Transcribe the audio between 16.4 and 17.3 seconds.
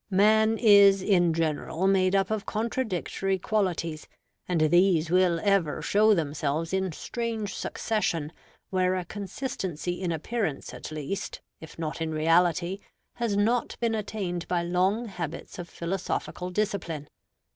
discipline.